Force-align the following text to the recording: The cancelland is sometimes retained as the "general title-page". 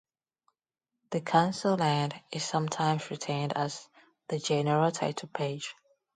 The 1.11 1.21
cancelland 1.21 2.19
is 2.31 2.43
sometimes 2.43 3.11
retained 3.11 3.55
as 3.55 3.87
the 4.29 4.39
"general 4.39 4.89
title-page". 4.89 5.75